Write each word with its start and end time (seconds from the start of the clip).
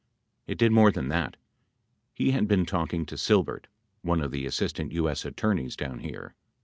It 0.47 0.57
did 0.57 0.71
more 0.71 0.91
than 0.91 1.09
that— 1.09 1.37
he 2.15 2.31
had 2.31 2.47
been 2.47 2.65
talking 2.65 3.05
to 3.05 3.15
Silbert, 3.15 3.67
one 4.01 4.19
of 4.21 4.31
the 4.31 4.47
Assistant 4.47 4.91
U.S. 4.93 5.25
Attorneys 5.25 5.75
down 5.75 5.99
here. 5.99 6.33